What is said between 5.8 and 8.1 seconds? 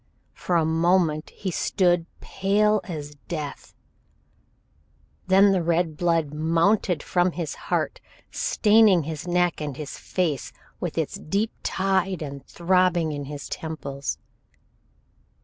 blood mounted from his heart,